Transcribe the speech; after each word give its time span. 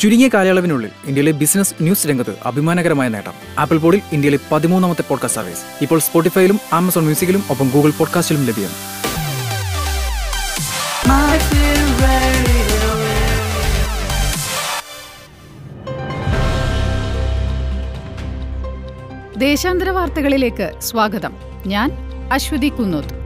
ചുരുങ്ങിയ 0.00 0.28
കാലയളവിനുള്ളിൽ 0.28 0.90
ഇന്ത്യയിലെ 1.04 1.32
ബിസിനസ് 1.32 1.74
ന്യൂസ് 1.80 2.06
രംഗത്ത് 2.06 2.34
അഭിമാനകരമായ 2.46 3.08
നേട്ടം. 3.08 3.32
ആപ്പിൾ 3.58 3.78
പോഡിൽ 3.78 4.00
ഇന്ത്യയിലെ 4.12 4.38
പതിമൂന്നാമത്തെ 4.52 5.02
പോഡ്കാസ്റ്റ് 5.02 5.40
സർവീസ് 5.40 5.60
ഇപ്പോൾ 5.80 6.00
സ്പോട്ടിഫൈയിലും 6.00 6.60
ആമസോൺ 6.72 7.04
മ്യൂസിക്കിലും 7.04 7.44
ഒപ്പം 7.50 7.68
ഗൂഗിൾ 7.68 7.90
പോഡ്കാസ്റ്റിലും 7.90 8.46
ലഭ്യം. 8.46 8.70
ദേശാന്തര 19.38 19.90
വാർത്തകളിലേക്ക് 19.90 20.80
സ്വാഗതം. 20.80 21.34
ഞാൻ 21.66 21.90
അശ്വതി 22.32 22.68
കുന്നോത്ത്. 22.68 23.19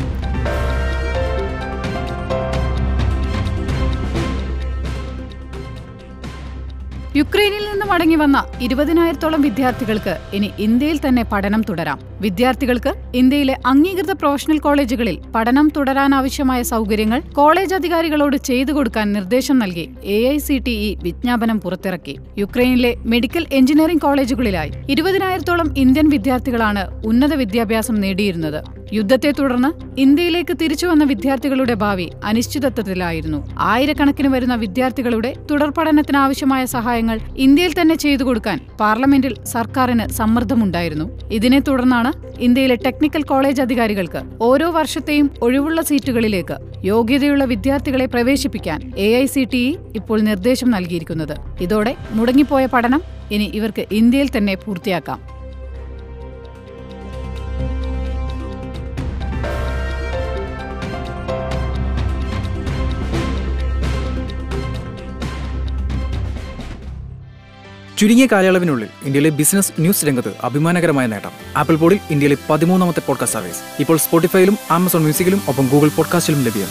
യുക്രൈനിൽ 7.18 7.64
നിന്ന് 7.70 7.86
മടങ്ങി 7.90 8.16
വന്ന 8.20 8.38
ഇരുപതിനായിരത്തോളം 8.66 9.40
വിദ്യാർത്ഥികൾക്ക് 9.46 10.14
ഇനി 10.36 10.48
ഇന്ത്യയിൽ 10.64 10.98
തന്നെ 11.04 11.22
പഠനം 11.32 11.62
തുടരാം. 11.68 11.98
വിദ്യാർത്ഥികൾക്ക് 12.20 12.92
ഇന്ത്യയിലെ 13.20 13.54
അംഗീകൃത 13.66 14.12
പ്രൊഫഷണൽ 14.12 14.58
കോളേജുകളിൽ 14.58 15.16
പഠനം 15.34 15.66
തുടരാനാവശ്യമായ 15.76 16.62
സൗകര്യങ്ങൾ 16.72 17.20
കോളേജ് 17.32 17.74
അധികാരികളോട് 17.74 18.36
ചെയ്തു 18.48 18.72
കൊടുക്കാൻ 18.72 19.06
നിർദ്ദേശം 19.12 19.58
നൽകി 19.58 19.84
A 20.16 20.18
I 20.32 20.38
C 20.38 20.56
T 20.66 20.74
E 20.88 20.90
വിജ്ഞാപനം 21.02 21.60
പുറത്തിറക്കി. 21.60 22.14
യുക്രൈനിലെ 22.38 22.92
മെഡിക്കൽ 23.12 23.46
എഞ്ചിനീയറിംഗ് 23.52 24.02
കോളേജുകളിലായി 24.02 24.72
ഇരുപതിനായിരത്തോളം 24.94 25.70
ഇന്ത്യൻ 25.84 26.08
വിദ്യാർത്ഥികളാണ് 26.08 26.84
ഉന്നത 27.06 27.34
വിദ്യാഭ്യാസം 27.34 27.98
നേടിയിരുന്നത്. 28.00 28.60
യുദ്ധത്തെ 28.96 29.30
തുടർന്ന് 29.38 29.68
ഇന്ത്യയിലേക്ക് 30.04 30.54
തിരിച്ചു 30.60 30.86
വന്ന 30.86 31.04
വിദ്യാർത്ഥികളുടെ 31.10 31.74
ഭാവി 31.82 32.06
അനിശ്ചിതത്വത്തിലായിരുന്നു. 32.28 33.38
ആയിരക്കണക്കിന് 33.72 34.28
വരുന്ന 34.34 34.54
വിദ്യാർത്ഥികളുടെ 34.64 35.30
തുടർ 35.50 35.70
പഠനത്തിനാവശ്യമായ 35.78 36.64
സഹായങ്ങൾ 36.74 37.16
ഇന്ത്യയിൽ 37.46 37.72
തന്നെ 37.80 37.96
ചെയ്തു 38.04 38.24
കൊടുക്കാൻ 38.28 38.58
പാർലമെന്റിൽ 38.82 39.34
സർക്കാരിന് 39.54 40.06
സമ്മർദ്ദമുണ്ടായിരുന്നു. 40.18 41.06
ഇതിനെ 41.38 41.60
തുടർന്നാണ് 41.68 42.12
ഇന്ത്യയിലെ 42.46 42.76
ടെക്നിക്കൽ 42.86 43.22
കോളേജ് 43.32 43.62
അധികാരികൾക്ക് 43.66 44.22
ഓരോ 44.48 44.68
വർഷത്തെയും 44.78 45.28
ഒഴിവുള്ള 45.48 45.80
സീറ്റുകളിലേക്ക് 45.90 46.58
യോഗ്യതയുള്ള 46.92 47.44
വിദ്യാർത്ഥികളെ 47.54 48.08
പ്രവേശിപ്പിക്കാൻ 48.14 48.80
എ 49.08 49.10
ഇപ്പോൾ 50.00 50.18
നിർദ്ദേശം 50.30 50.70
നൽകിയിരിക്കുന്നത്. 50.76 51.36
ഇതോടെ 51.66 51.94
മുടങ്ങിപ്പോയ 52.18 52.66
പഠനം 52.74 53.02
ഇനി 53.34 53.46
ഇവർക്ക് 53.58 53.82
ഇന്ത്യയിൽ 54.00 54.28
തന്നെ 54.36 54.54
പൂർത്തിയാക്കാം. 54.64 55.20
ചുരുങ്ങിയ 67.98 68.26
കാലയളവിനുള്ളിൽ 68.26 68.88
ഇന്ത്യയിലെ 69.02 69.30
ബിസിനസ് 69.30 69.72
ന്യൂസ് 69.78 70.06
രംഗത്ത് 70.06 70.32
അഭിമാനകരമായ 70.44 71.06
നേട്ടം. 71.06 71.30
ആപ്പിൾ 71.56 71.76
പോഡിൽ 71.76 71.98
ഇന്ത്യയിലെ 72.10 72.36
പതിമൂന്നാമത്തെ 72.50 73.00
പോഡ്കാസ്റ്റ് 73.00 73.38
സർവീസ് 73.38 73.56
ഇപ്പോൾ 73.78 73.96
സ്പോട്ടിഫൈയിലും 73.96 74.58
ആമസോൺ 74.70 75.02
മ്യൂസിക്കിലും 75.02 75.42
ഒപ്പം 75.48 75.66
ഗൂഗിൾ 75.66 75.88
പോഡ്കാസ്റ്റിലും 75.88 76.44
ലഭ്യം. 76.44 76.68